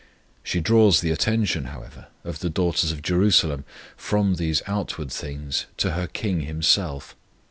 [0.41, 3.65] She draws the attention, however, of the daughters of Jerusalem
[3.95, 7.15] from these outward things to her KING Himself.